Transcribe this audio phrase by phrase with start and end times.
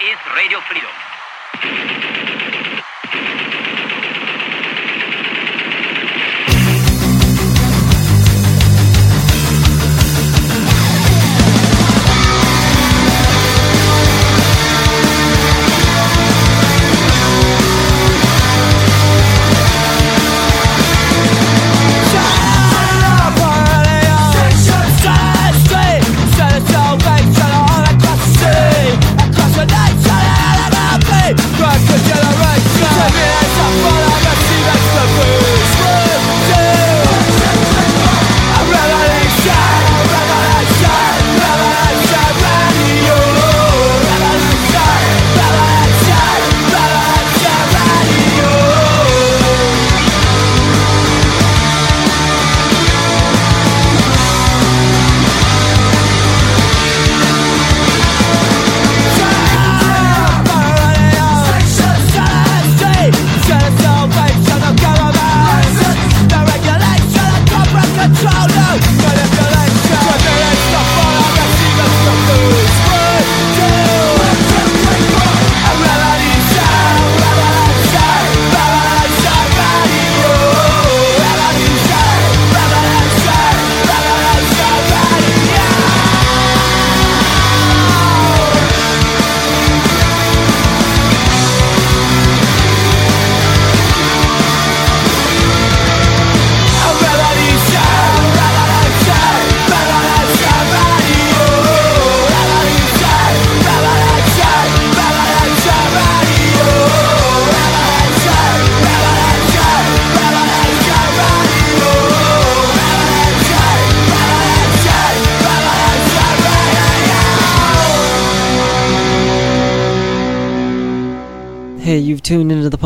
[0.00, 1.07] is Radio Freedom.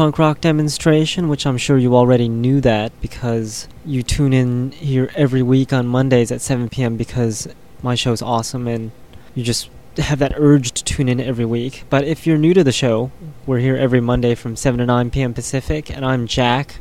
[0.03, 5.13] Punk rock demonstration, which I'm sure you already knew that because you tune in here
[5.15, 6.97] every week on Mondays at 7 p.m.
[6.97, 7.47] because
[7.85, 8.91] my show's awesome and
[9.37, 11.85] you just have that urge to tune in every week.
[11.89, 13.13] But if you're new to the show,
[13.47, 15.35] we're here every Monday from 7 to 9 p.m.
[15.35, 16.81] Pacific, and I'm Jack,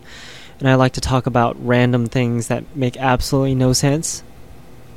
[0.58, 4.24] and I like to talk about random things that make absolutely no sense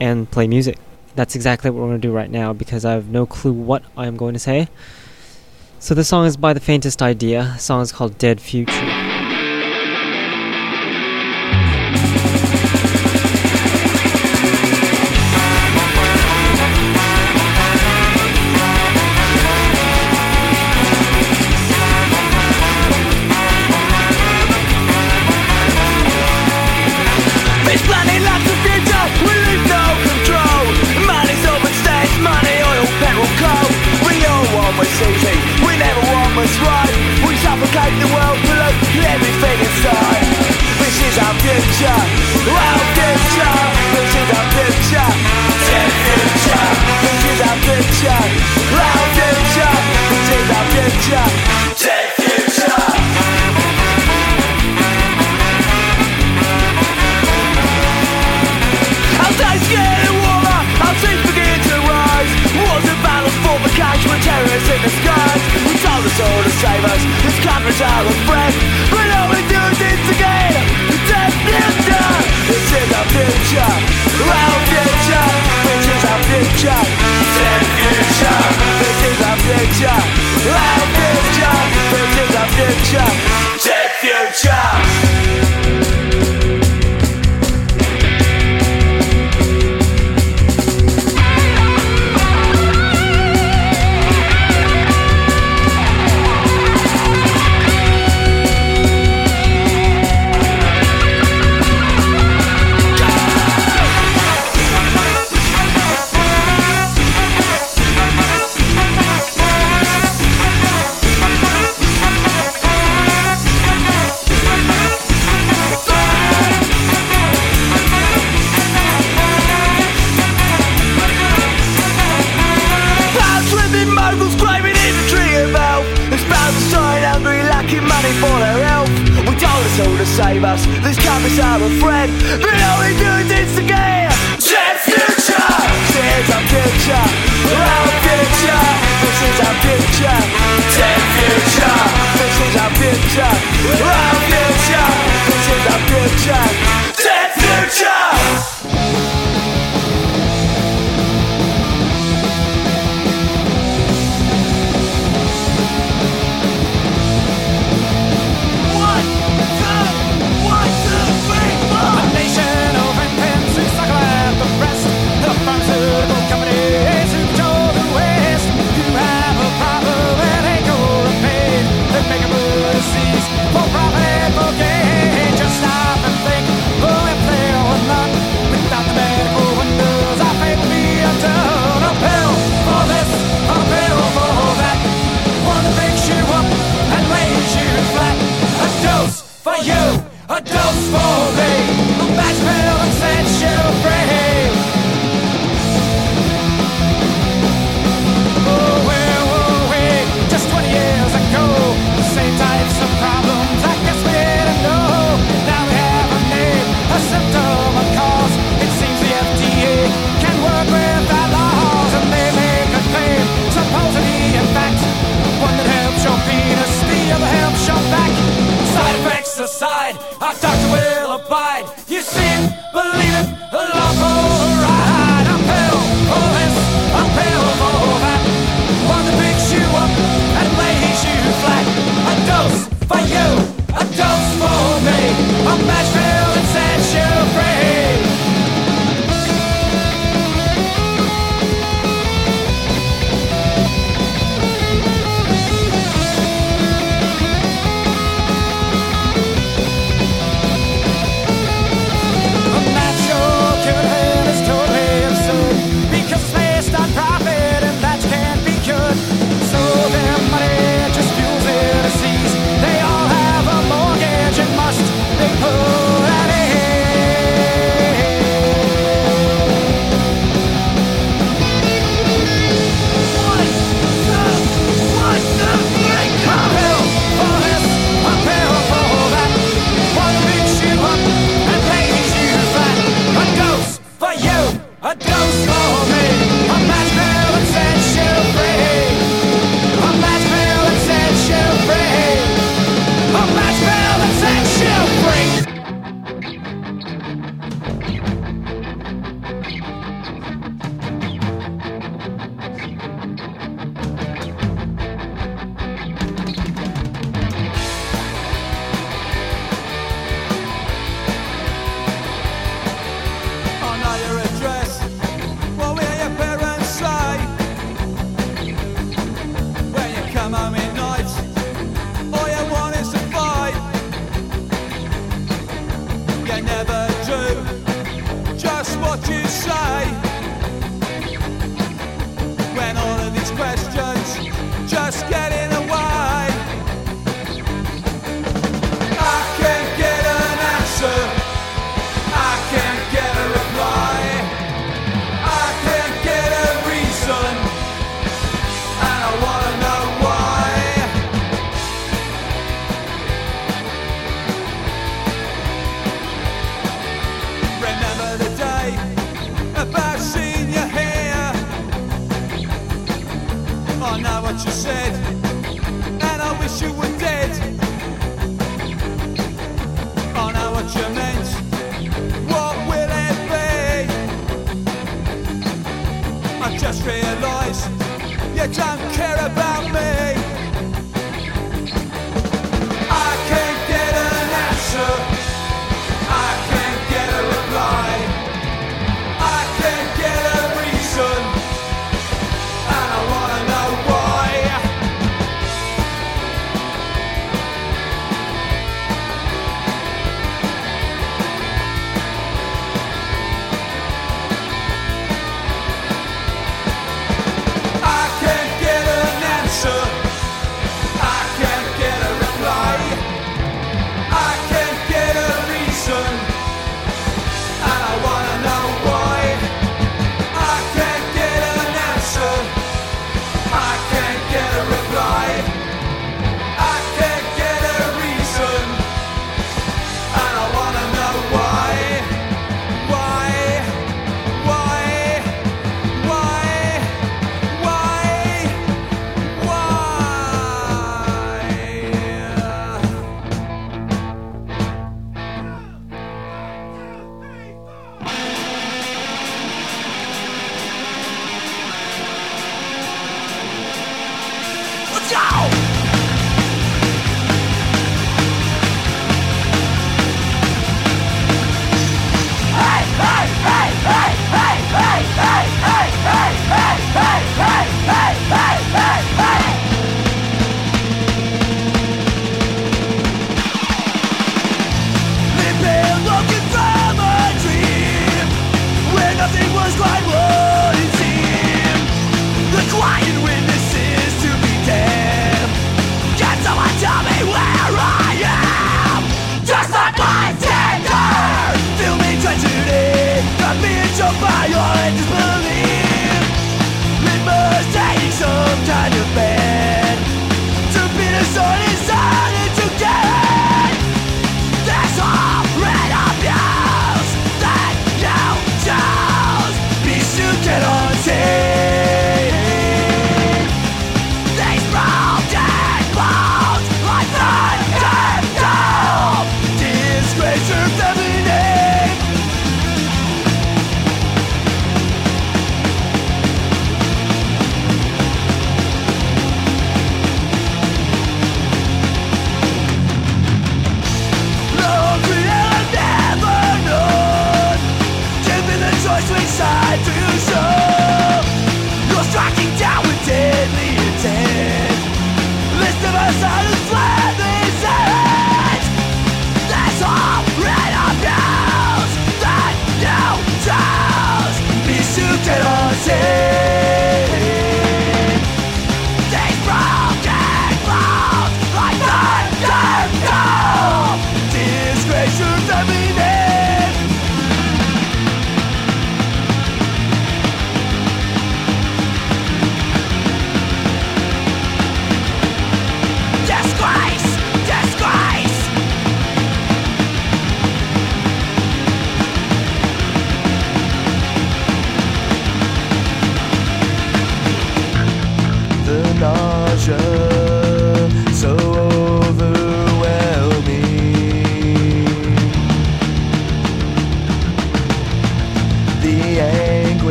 [0.00, 0.78] and play music.
[1.14, 3.82] That's exactly what we're going to do right now because I have no clue what
[3.98, 4.68] I'm going to say.
[5.84, 7.42] So the song is by The Faintest Idea.
[7.56, 9.03] The song is called Dead Future.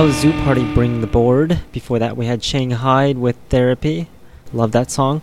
[0.00, 1.60] That was Zoo Party Bring the Board.
[1.72, 4.08] Before that, we had Shanghai with Therapy.
[4.50, 5.20] Love that song.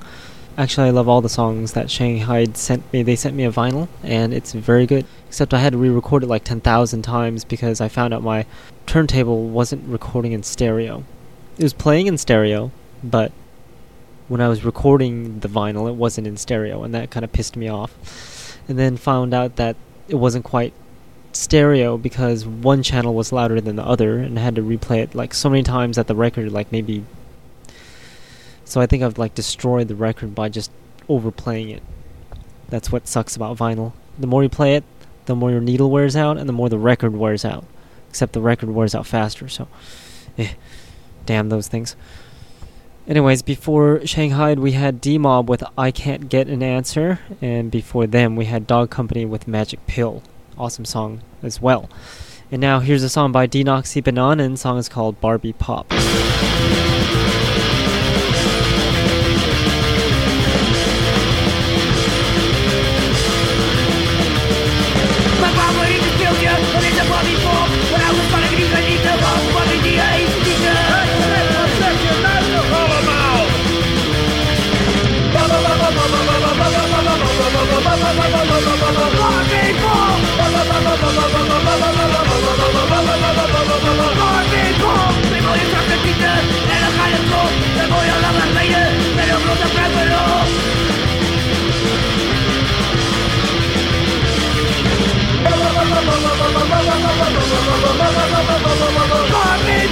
[0.55, 3.01] Actually, I love all the songs that Shanghai sent me.
[3.01, 5.07] They sent me a vinyl, and it's very good.
[5.27, 8.45] Except I had to re record it like 10,000 times because I found out my
[8.85, 11.03] turntable wasn't recording in stereo.
[11.57, 12.69] It was playing in stereo,
[13.03, 13.31] but
[14.27, 17.57] when I was recording the vinyl, it wasn't in stereo, and that kind of pissed
[17.57, 18.59] me off.
[18.67, 19.75] And then found out that
[20.07, 20.75] it wasn't quite
[21.37, 25.13] stereo because one channel was louder than the other and I had to replay it
[25.13, 27.03] like so many times that the record like maybe
[28.65, 30.71] so I think I've like destroyed the record by just
[31.07, 31.83] overplaying it.
[32.67, 33.93] That's what sucks about vinyl.
[34.19, 34.83] The more you play it,
[35.25, 37.63] the more your needle wears out and the more the record wears out.
[38.09, 39.69] Except the record wears out faster, so
[40.37, 40.53] eh,
[41.25, 41.95] damn those things.
[43.07, 48.05] Anyways, before Shanghai we had D Mob with I Can't Get an Answer and before
[48.05, 50.23] them we had Dog Company with Magic Pill
[50.57, 51.89] awesome song as well.
[52.51, 55.91] And now here's a song by Denoxy Banana, and the song is called Barbie Pop.
[98.87, 99.87] Barbie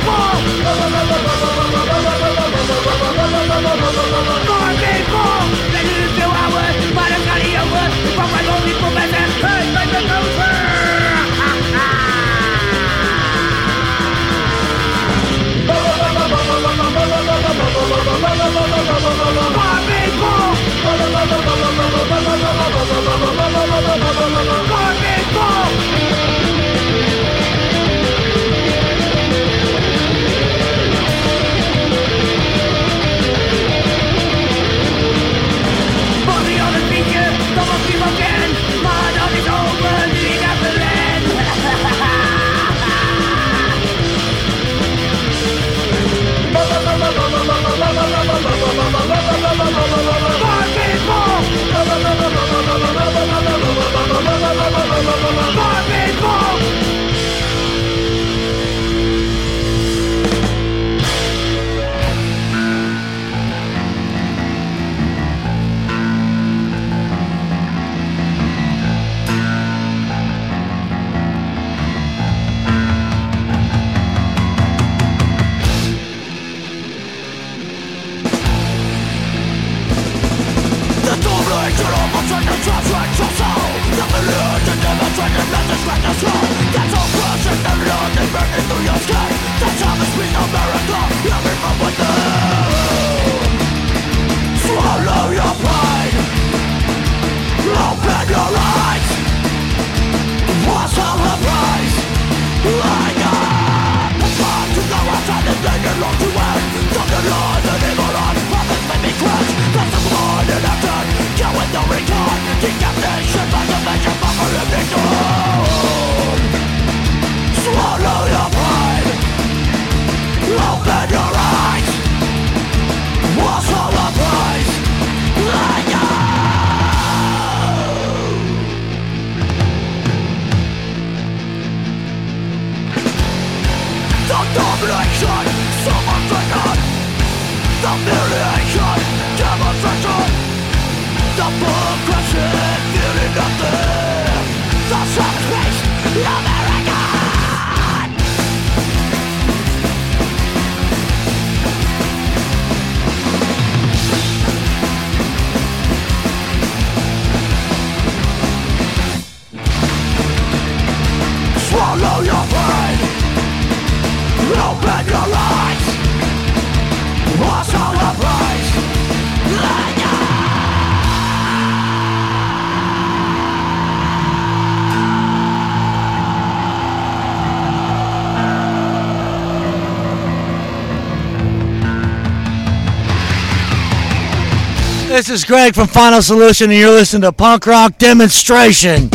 [185.25, 189.09] This is Greg from Final Solution, and you're listening to Punk Rock Demonstration.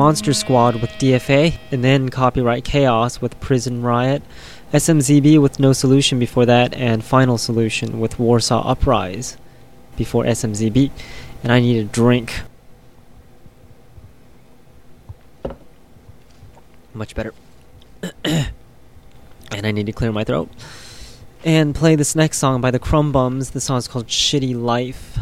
[0.00, 4.22] Monster Squad with DFA, and then Copyright Chaos with Prison Riot,
[4.72, 9.36] SMZB with No Solution before that, and Final Solution with Warsaw Uprise
[9.98, 10.90] before SMZB.
[11.42, 12.40] And I need a drink.
[16.94, 17.34] Much better.
[18.24, 18.46] and
[19.52, 20.48] I need to clear my throat.
[21.44, 23.50] And play this next song by the Crumb Bums.
[23.50, 25.18] The song is called Shitty Life.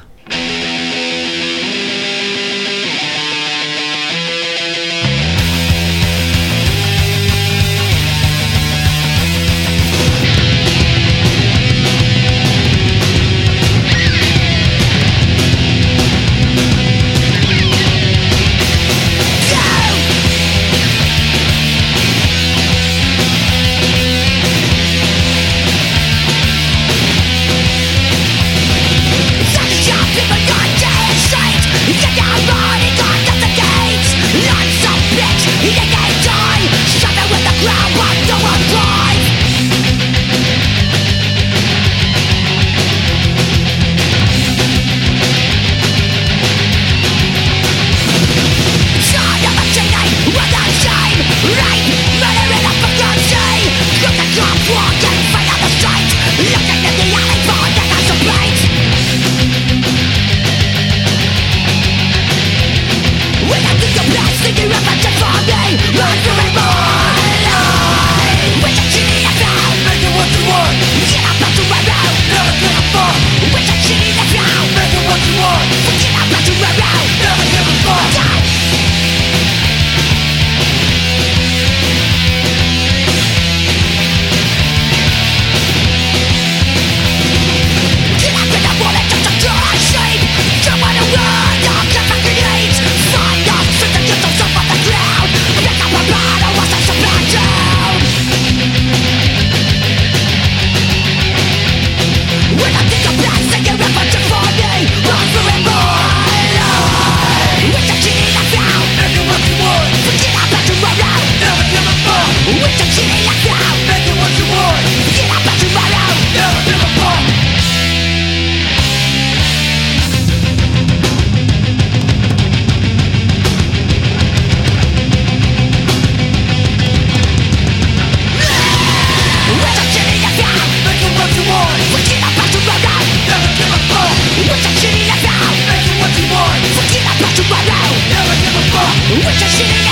[137.39, 138.95] tomorrow No never give a fuck
[139.27, 139.88] Which I shit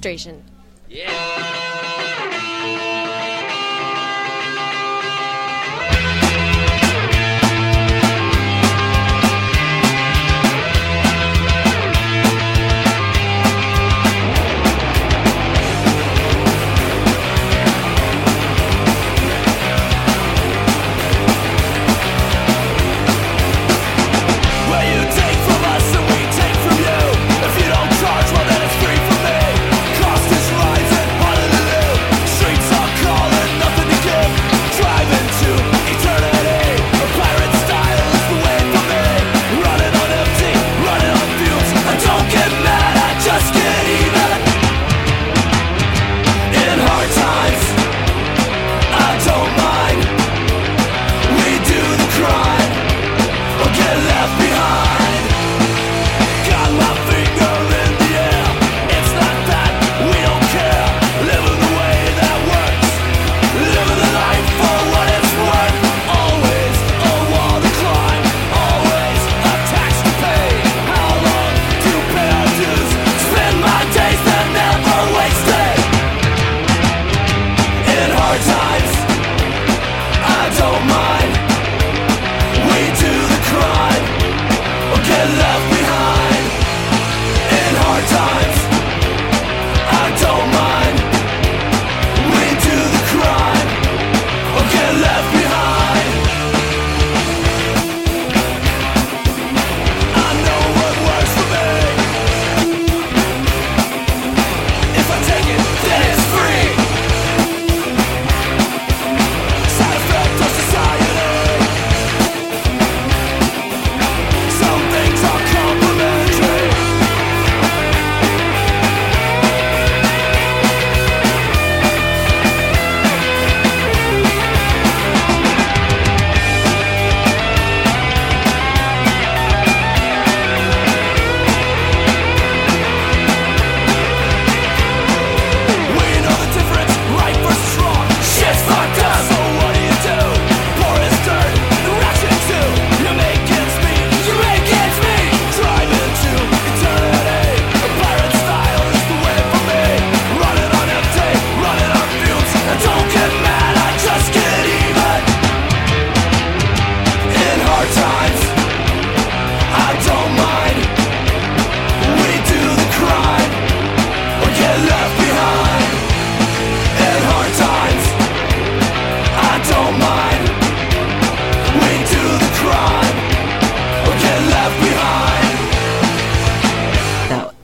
[0.00, 0.59] Demonstration.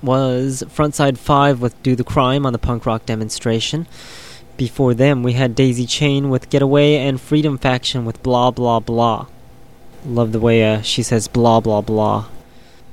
[0.06, 3.86] was Frontside 5 with Do the Crime on the punk rock demonstration.
[4.56, 9.26] Before them, we had Daisy Chain with Getaway and Freedom Faction with Blah Blah Blah.
[10.06, 12.26] Love the way uh, she says blah blah blah.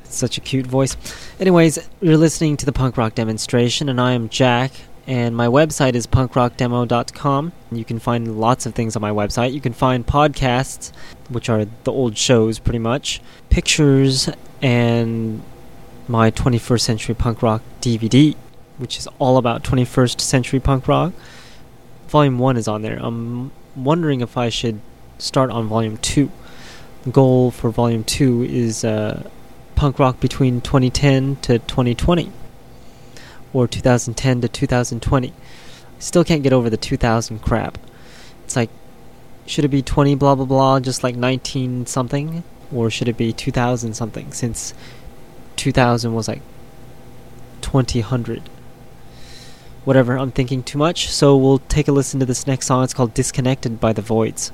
[0.03, 0.97] Such a cute voice.
[1.39, 4.71] Anyways, you're listening to the punk rock demonstration, and I am Jack,
[5.07, 7.51] and my website is punkrockdemo.com.
[7.71, 9.53] You can find lots of things on my website.
[9.53, 10.91] You can find podcasts,
[11.29, 14.29] which are the old shows pretty much, pictures,
[14.61, 15.41] and
[16.07, 18.35] my 21st Century Punk Rock DVD,
[18.77, 21.13] which is all about 21st Century Punk Rock.
[22.07, 22.97] Volume 1 is on there.
[23.01, 24.81] I'm wondering if I should
[25.17, 26.29] start on Volume 2.
[27.03, 29.29] The goal for Volume 2 is uh,
[29.75, 32.31] punk rock between 2010 to 2020,
[33.51, 35.33] or 2010 to 2020.
[35.99, 37.77] Still can't get over the 2000 crap.
[38.45, 38.69] It's like,
[39.45, 42.43] should it be 20 blah blah blah, just like 19 something?
[42.73, 44.31] Or should it be 2000 something?
[44.31, 44.73] Since
[45.55, 46.41] 2000 was like
[47.61, 48.41] 2000
[49.85, 52.83] whatever i'm thinking too much so we'll take a listen to this next song.
[52.83, 54.51] It's called disconnected by the voids.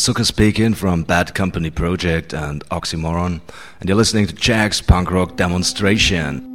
[0.00, 3.42] Suka speaking from Bad Company Project and Oxymoron,
[3.80, 6.49] and you're listening to Jack's Punk Rock Demonstration.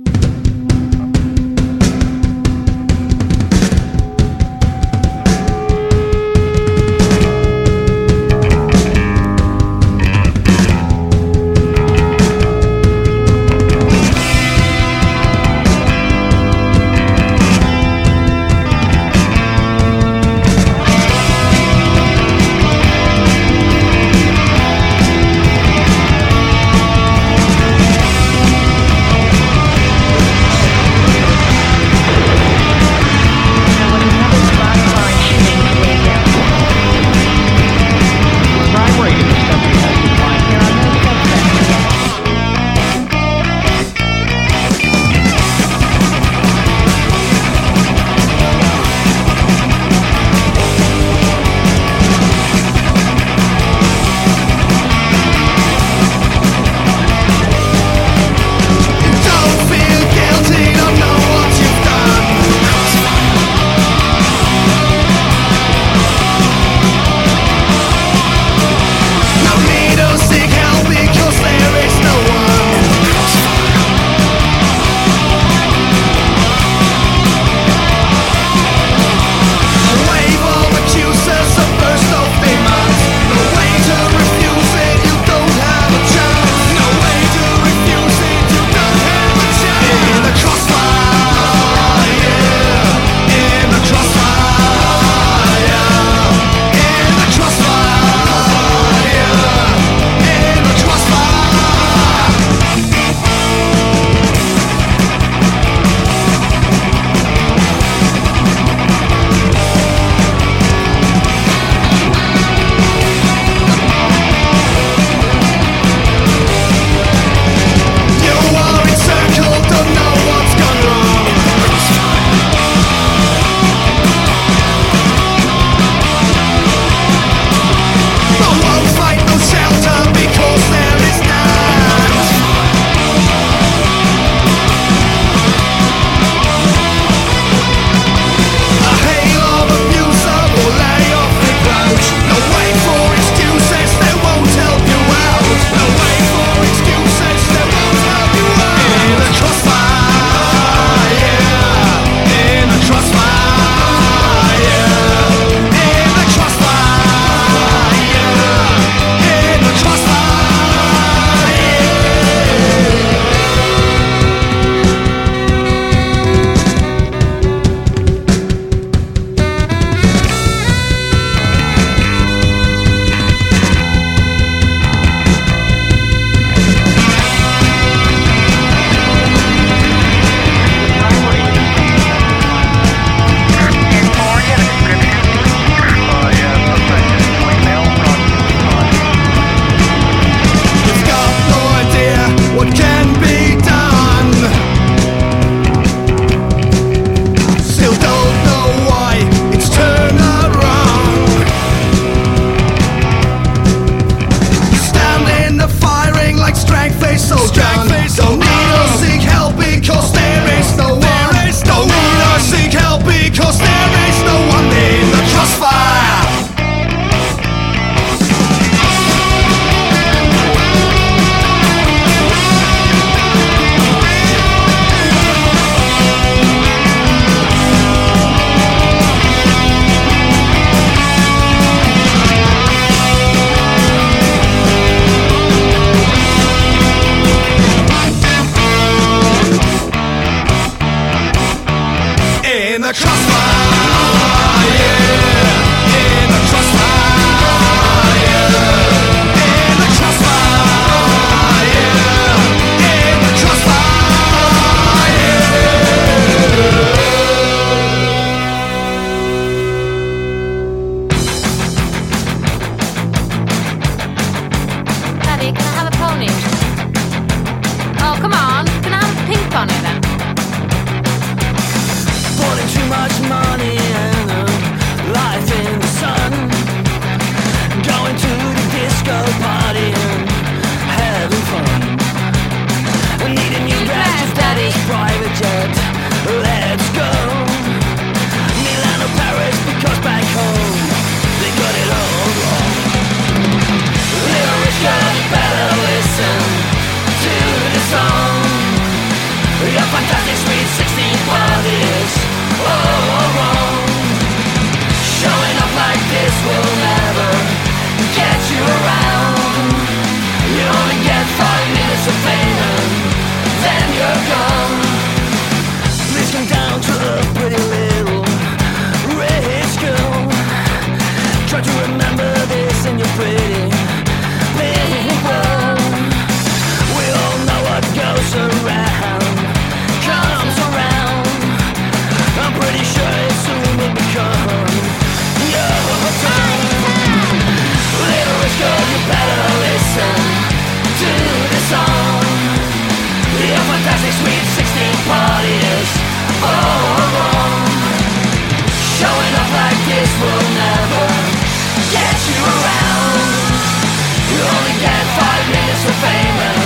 [356.01, 356.61] fame and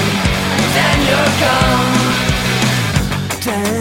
[0.75, 2.19] then you're gone.
[3.41, 3.78] Damn.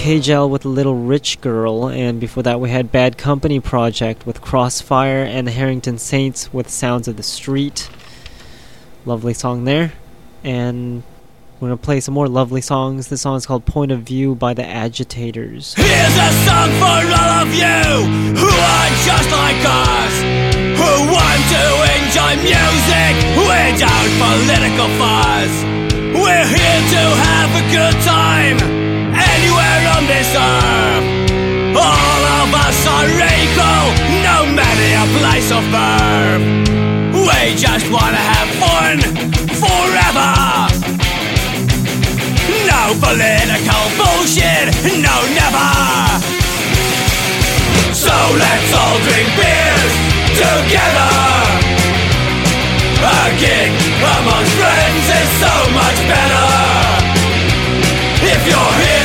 [0.00, 5.24] KGL with Little Rich Girl, and before that we had Bad Company Project with Crossfire
[5.24, 7.90] and the Harrington Saints with Sounds of the Street.
[9.04, 9.92] Lovely song there.
[10.42, 11.02] And
[11.60, 13.08] we're gonna play some more lovely songs.
[13.08, 15.74] This song is called Point of View by the Agitators.
[15.74, 20.14] Here's a song for all of you who are just like us,
[20.80, 21.64] who want to
[22.00, 25.52] enjoy music without political fuss.
[26.16, 28.79] We're here to have a good time
[30.30, 31.04] serve.
[31.74, 33.86] All of us are equal,
[34.22, 36.44] no matter your place of birth.
[37.26, 38.96] We just wanna have fun
[39.62, 40.30] forever.
[42.70, 44.66] No political bullshit,
[45.02, 45.70] no never.
[47.90, 49.92] So let's all drink beers
[50.38, 51.12] together.
[53.02, 53.70] A gig
[54.14, 56.48] amongst friends is so much better
[58.32, 58.99] if you're here.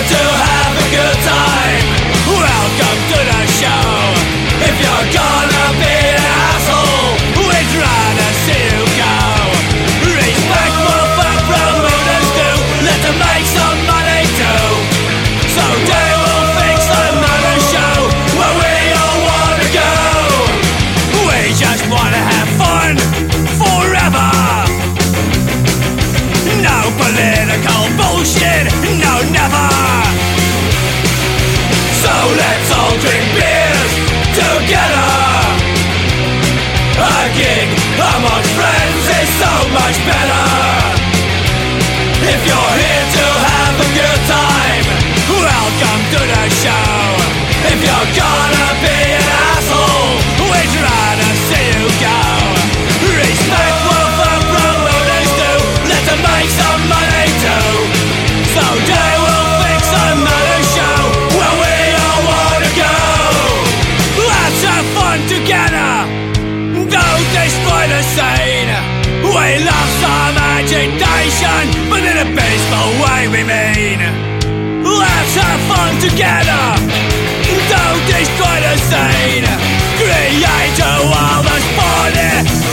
[48.14, 48.65] gonna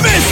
[0.02, 0.31] promise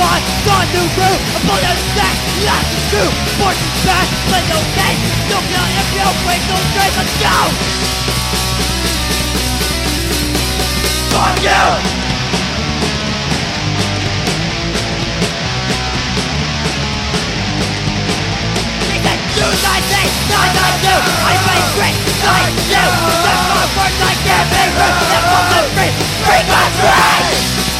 [0.00, 2.16] Find, gone to crew, upon the stack,
[2.48, 3.04] last two,
[3.36, 4.96] fortune back, play no game,
[5.28, 7.36] no kill if you break no straight, let's go!
[11.12, 12.00] Fuck you!
[19.36, 20.96] Choose I say, not I do
[21.28, 22.84] I play great, like you
[23.20, 25.92] Step forward like every room Step on the free,
[26.24, 27.79] free country Free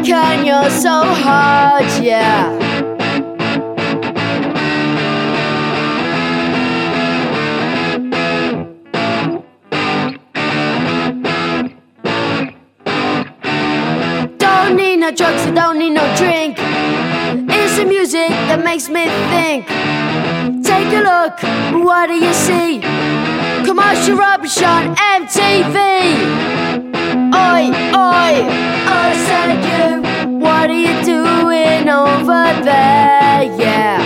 [0.00, 2.48] Reckon you're so hard, yeah.
[14.38, 16.56] Don't need no drugs, I don't need no drink.
[17.50, 19.66] It's the music that makes me think.
[20.64, 22.80] Take a look, what do you see?
[23.66, 26.89] Commercial rubbish on MTV.
[27.32, 28.34] Oi, oi,
[28.90, 30.38] I said you.
[30.40, 33.44] What are you doing over there?
[33.56, 33.98] Yeah.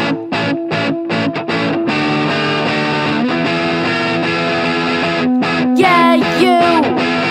[5.75, 6.61] Yeah, you.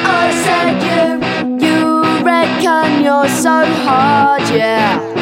[0.06, 1.68] I said you.
[1.68, 5.12] You reckon you're so hard, yeah.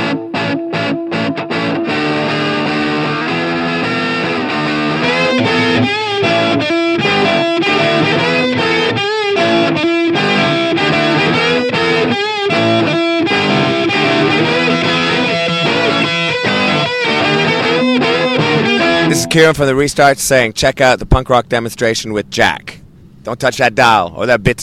[19.32, 22.82] Kieran from the Restart saying, check out the punk rock demonstration with Jack.
[23.24, 24.58] Don't touch that dial or that bit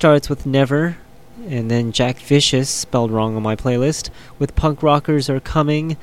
[0.00, 0.96] restarts with Never,
[1.46, 5.98] and then Jack Vicious, spelled wrong on my playlist, with Punk Rockers Are Coming,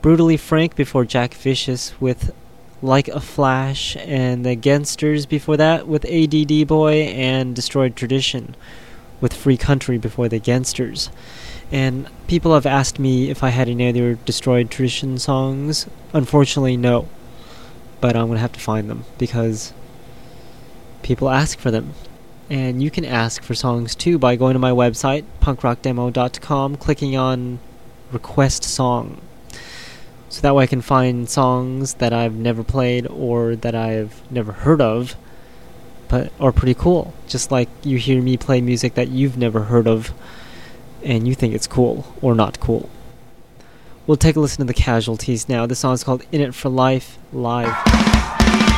[0.00, 2.34] Brutally Frank before Jack Vicious with
[2.80, 8.56] Like a Flash, and the Gensters before that with ADD Boy, and Destroyed Tradition
[9.20, 11.10] with Free Country before the Gensters.
[11.70, 15.86] And people have asked me if I had any other Destroyed Tradition songs.
[16.14, 17.06] Unfortunately, no.
[18.00, 19.74] But I'm to have to find them because
[21.02, 21.92] people ask for them.
[22.50, 27.60] And you can ask for songs too by going to my website, punkrockdemo.com, clicking on
[28.10, 29.20] Request Song.
[30.28, 34.52] So that way I can find songs that I've never played or that I've never
[34.52, 35.14] heard of,
[36.08, 37.12] but are pretty cool.
[37.26, 40.12] Just like you hear me play music that you've never heard of
[41.02, 42.88] and you think it's cool or not cool.
[44.06, 45.66] We'll take a listen to the casualties now.
[45.66, 48.71] This song is called In It for Life Live.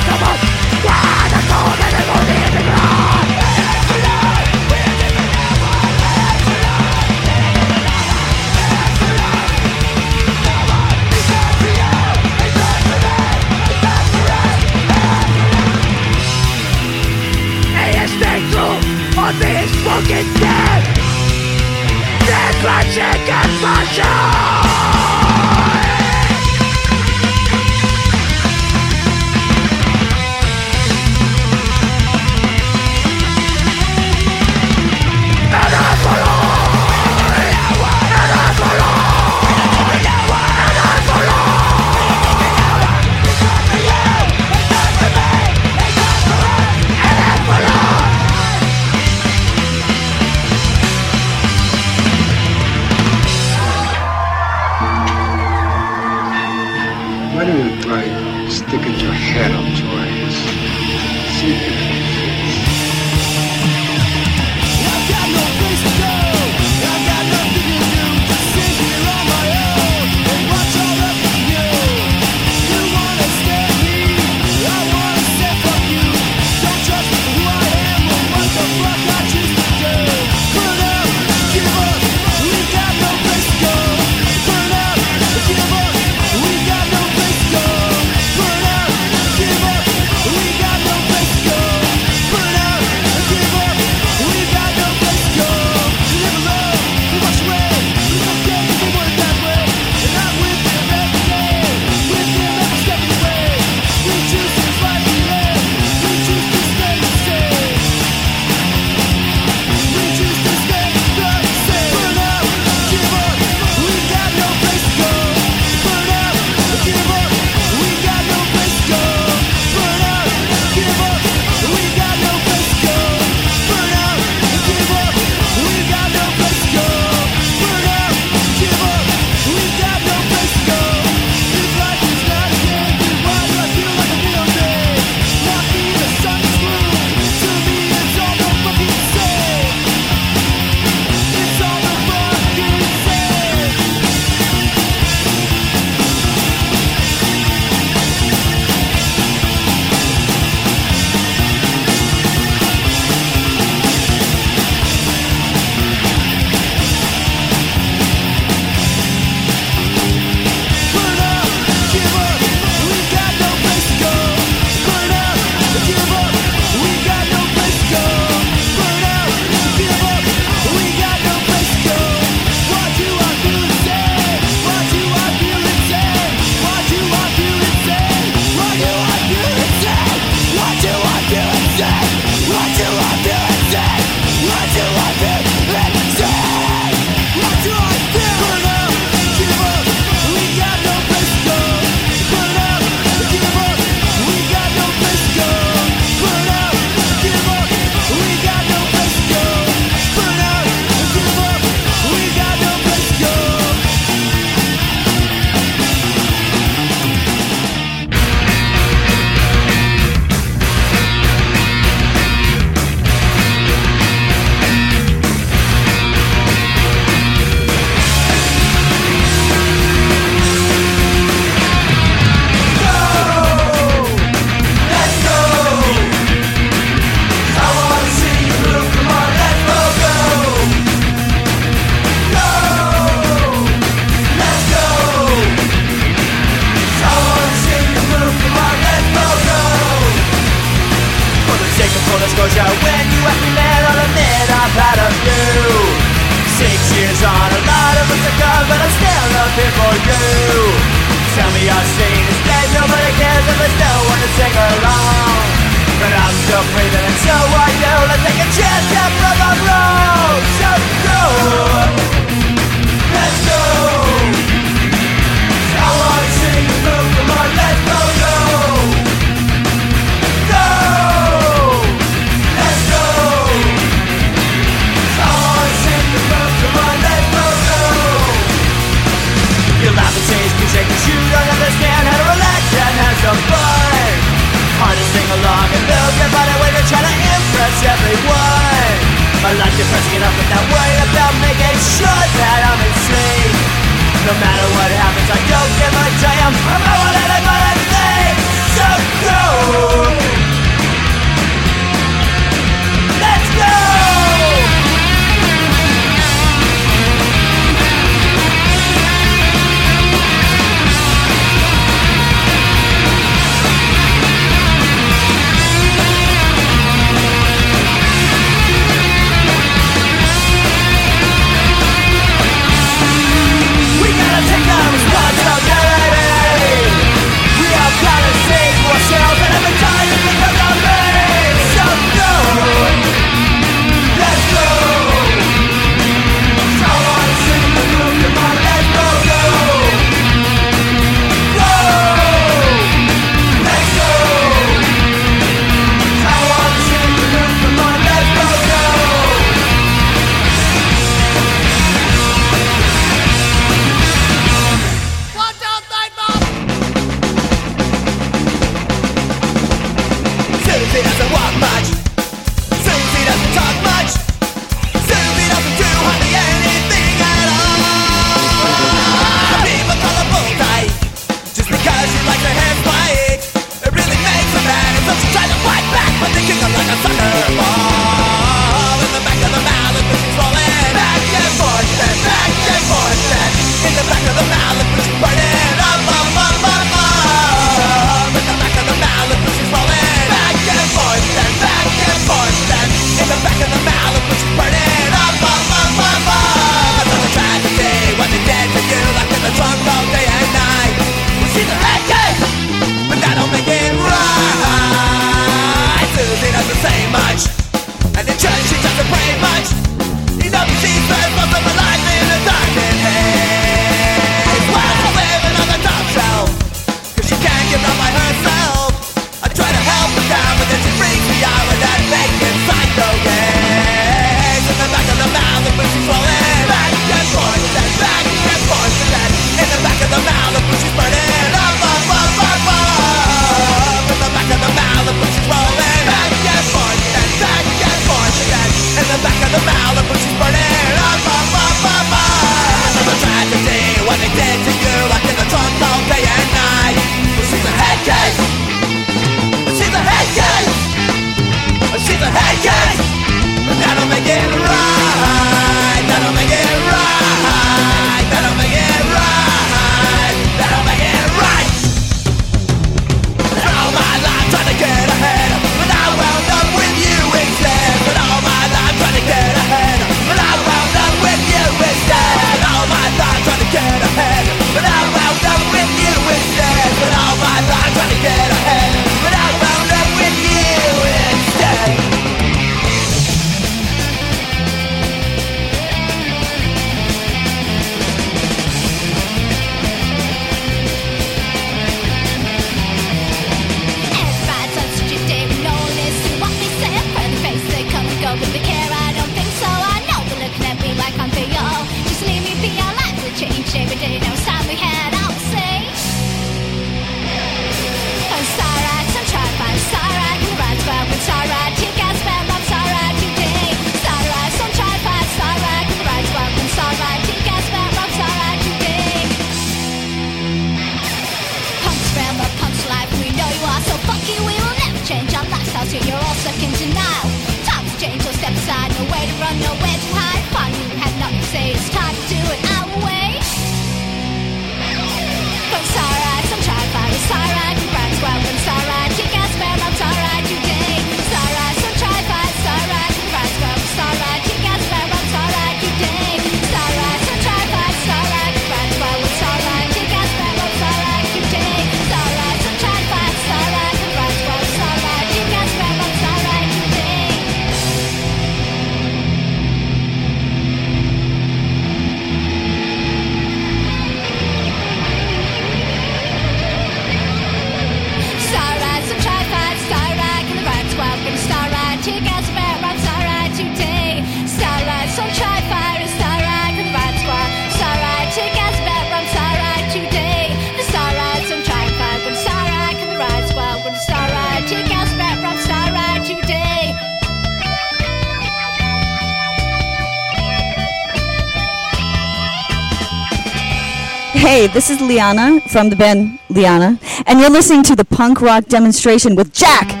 [594.51, 598.65] Hey, this is Liana from the band Liana, and you're listening to the punk rock
[598.65, 600.00] demonstration with Jack.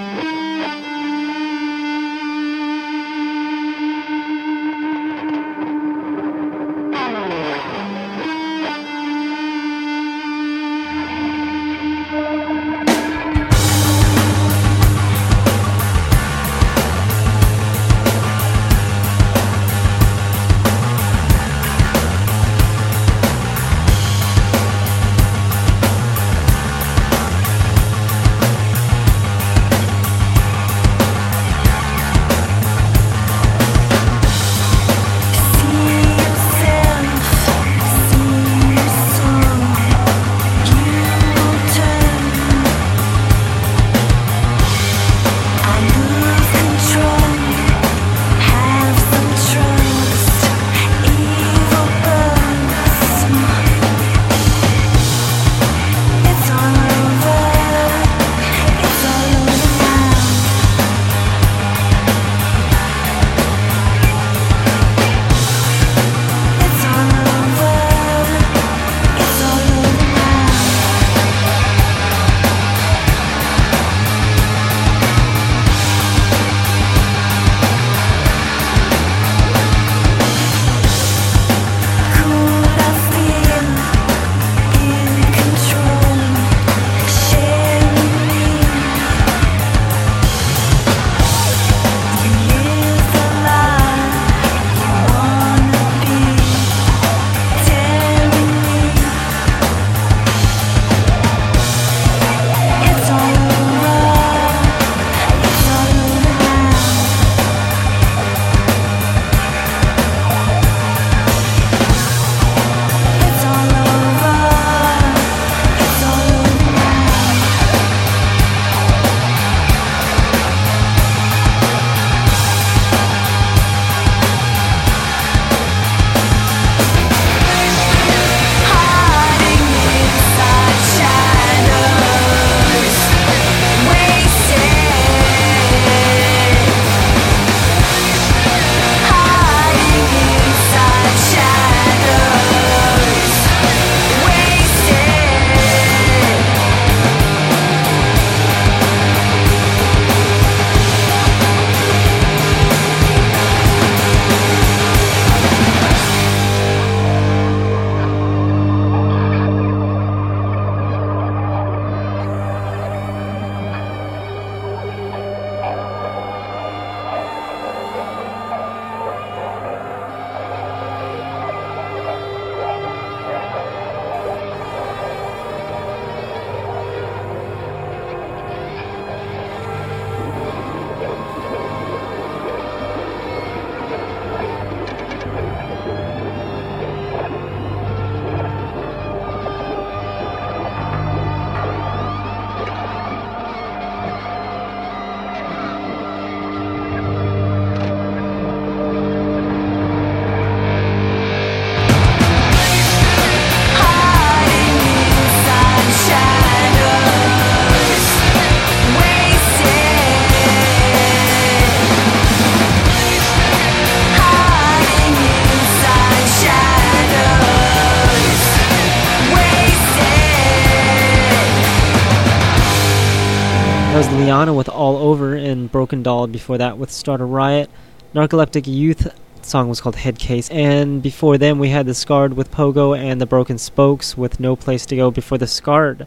[226.03, 226.27] Doll.
[226.27, 227.69] Before that with Start a Riot.
[228.13, 229.13] Narcoleptic Youth
[229.45, 230.51] song was called Headcase.
[230.53, 234.55] And before them we had The Scarred with Pogo and The Broken Spokes with No
[234.55, 236.05] Place to Go before The Scarred.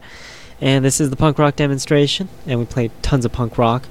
[0.61, 2.29] And this is the punk rock demonstration.
[2.45, 3.87] And we played tons of punk rock.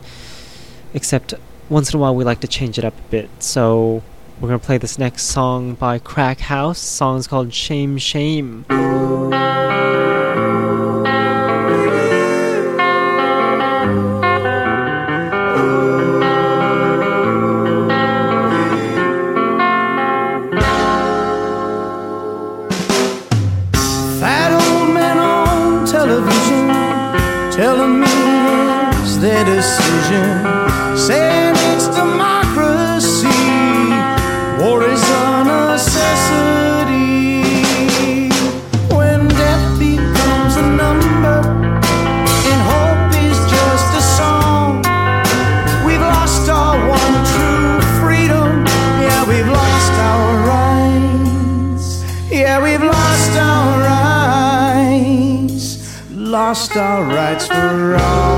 [0.92, 1.34] Except
[1.68, 3.30] once in a while we like to change it up a bit.
[3.42, 4.02] So
[4.40, 6.80] we're going to play this next song by Crack House.
[6.80, 8.64] The song is called Shame Shame.
[56.54, 58.33] Lost our rights for all.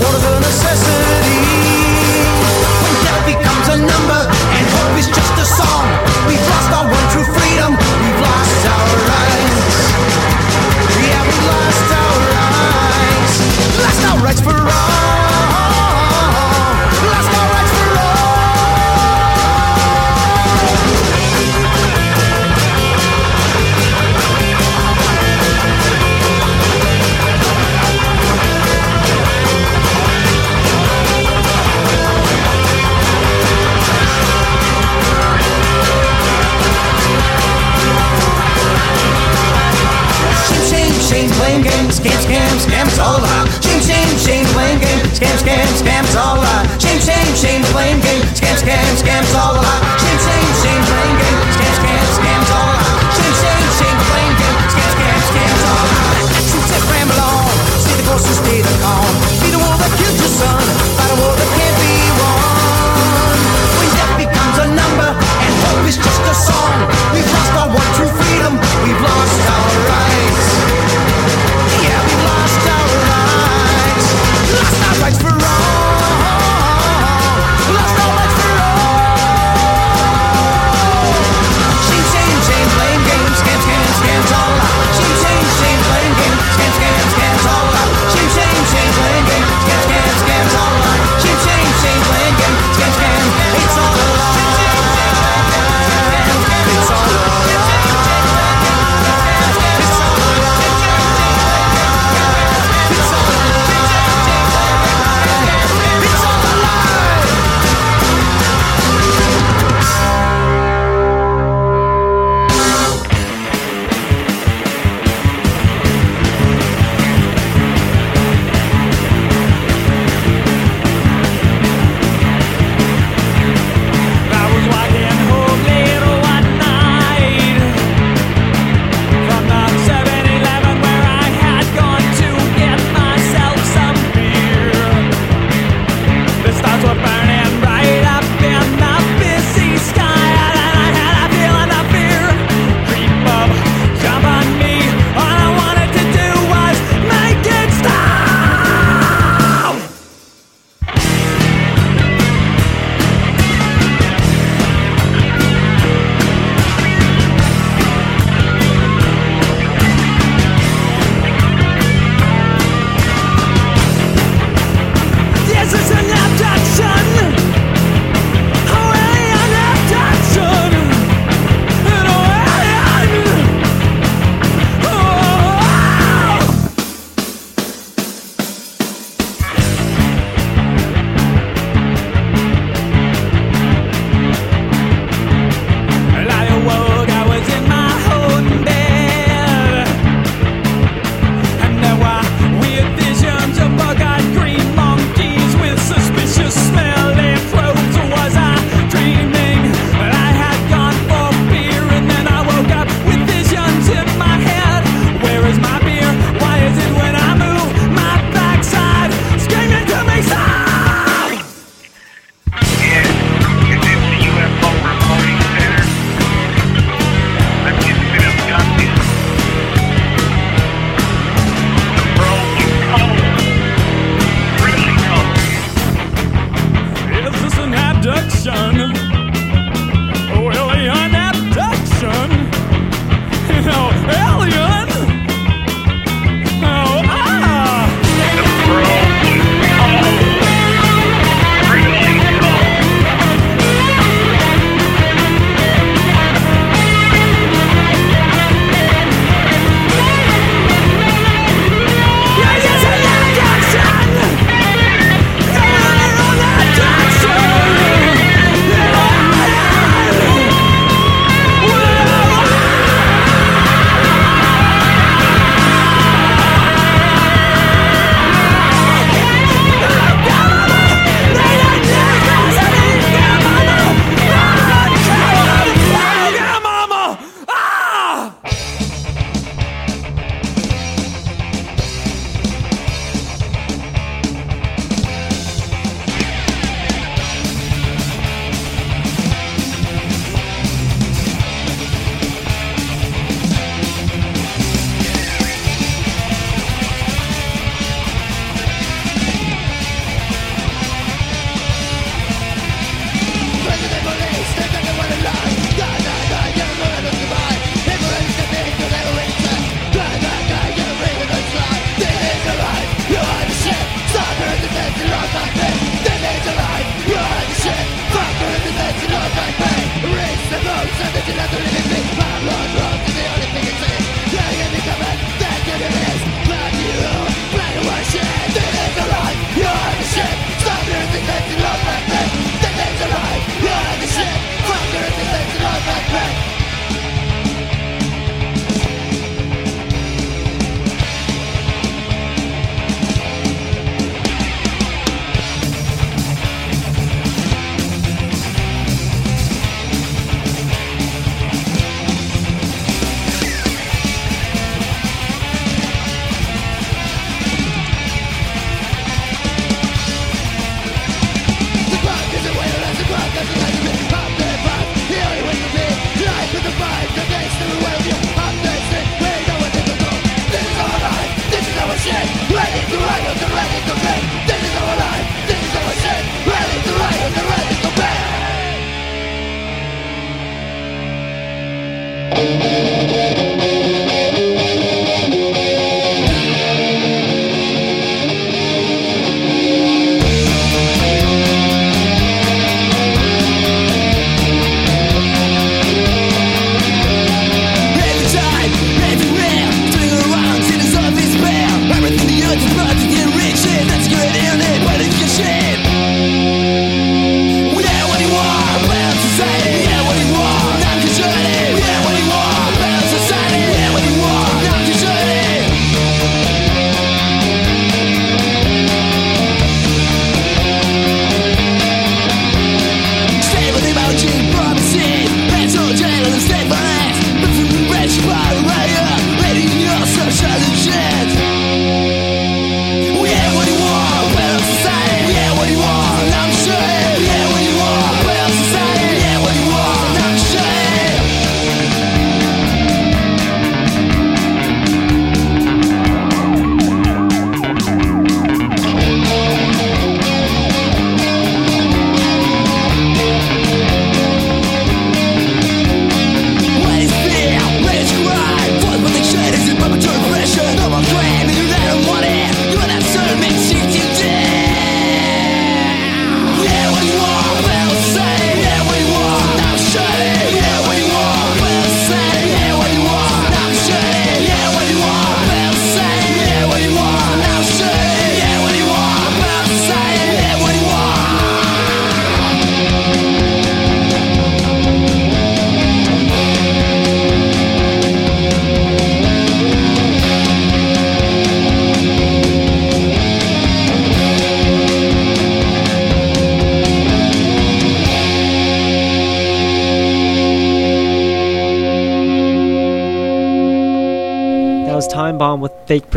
[0.00, 0.33] What of a
[42.94, 43.46] scam, scam, all a lie.
[43.60, 46.64] Shame, shame, shame, playing games, scam, scam, scam, it's all a lie.
[46.78, 49.80] Shame, shame, shame, playing games, scam, scam, scam, it's all a lie.
[49.98, 52.74] Shame, shame, shame, playing games, scam, scam, scam, it's all.
[53.14, 56.22] Shame, shame, shame, playing games, scam, scam, scam, it's all a lie.
[56.48, 57.50] Shoot that ramble on,
[57.82, 59.12] stay the course and stay the calm.
[59.42, 60.93] Be the war that killed your son,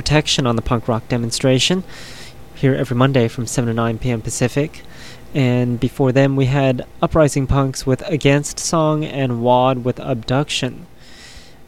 [0.07, 1.83] Protection on the punk rock demonstration.
[2.55, 4.21] Here every Monday from 7 to 9 p.m.
[4.21, 4.83] Pacific.
[5.33, 10.87] And before them, we had Uprising Punks with Against Song and Wad with Abduction.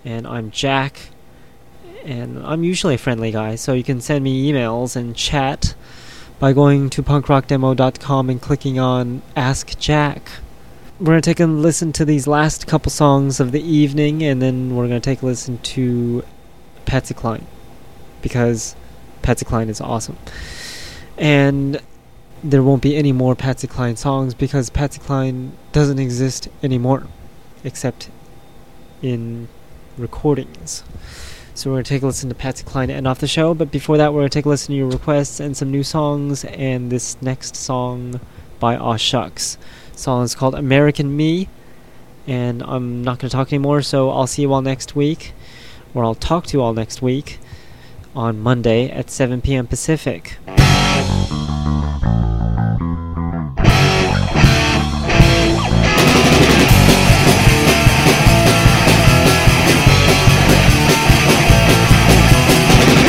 [0.06, 1.10] And I'm Jack,
[2.06, 5.76] and I'm usually a friendly guy, so you can send me emails and chat
[6.40, 10.32] by going to punkrockdemo.com and clicking on Ask Jack.
[10.98, 14.42] We're going to take a listen to these last couple songs of the evening, and
[14.42, 16.24] then we're going to take a listen to
[16.86, 17.46] Patsy Cline,
[18.22, 18.76] because
[19.22, 20.18] Patsy Cline is awesome.
[21.18, 21.82] And
[22.44, 27.08] there won't be any more Patsy Cline songs because Patsy Cline doesn't exist anymore,
[27.64, 28.10] except
[29.02, 29.48] in
[29.98, 30.84] recordings.
[31.54, 33.70] So we're going to take a listen to Patsy Cline end off the show, but
[33.70, 36.46] before that, we're going to take a listen to your requests and some new songs,
[36.46, 38.22] and this next song
[38.60, 39.58] by Aw Shucks.
[39.94, 41.50] Song is called American Me,
[42.26, 45.34] and I'm not going to talk anymore, so I'll see you all next week,
[45.94, 47.40] or I'll talk to you all next week
[48.16, 49.68] on Monday at 7 p.m.
[49.68, 50.38] Pacific.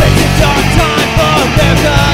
[0.03, 2.11] It's a dark time for America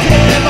[0.00, 0.49] today.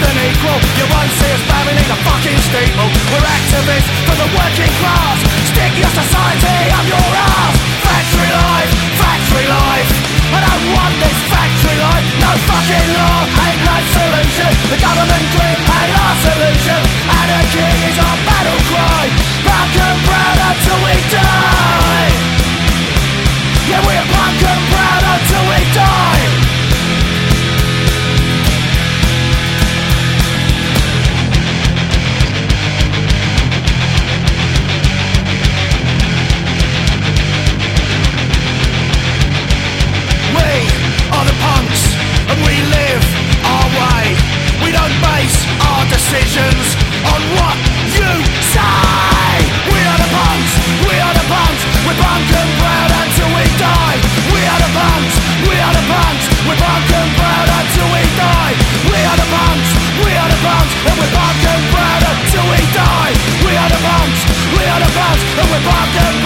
[0.00, 2.88] than equal You won't see us bowing in a fucking steeple.
[3.12, 5.18] We're activists for the working class.
[5.52, 7.54] Stick your society up your ass.
[7.84, 9.90] Factory life, factory life.
[10.30, 12.06] I don't want this factory life.
[12.22, 14.50] No fucking law ain't no solution.
[14.72, 16.80] The government dream ain't our solution.
[17.10, 19.04] Anarchy is our battle cry.
[19.44, 22.10] Punk and proud until we die.
[23.68, 26.19] Yeah we're punk and proud until we die.
[65.64, 65.90] Pop.
[65.92, 66.19] the